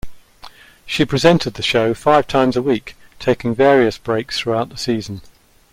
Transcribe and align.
She 0.87 1.05
presented 1.05 1.53
the 1.53 1.61
show 1.61 1.93
five 1.93 2.25
times 2.25 2.57
a 2.57 2.61
week 2.63 2.95
taking 3.19 3.53
various 3.53 3.99
breaks 3.99 4.39
throughout 4.39 4.69
the 4.69 4.75
season. 4.77 5.21